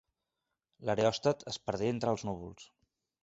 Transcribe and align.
L'aeròstat 0.89 1.45
es 1.53 1.59
perdé 1.67 1.91
entre 1.97 2.13
els 2.17 2.27
núvols. 2.31 2.67